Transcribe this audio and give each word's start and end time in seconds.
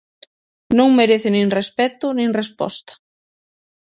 "Non 0.77 0.89
merece 0.99 1.29
nin 1.31 1.47
respecto 1.59 2.05
nin 2.17 2.29
resposta". 2.41 2.93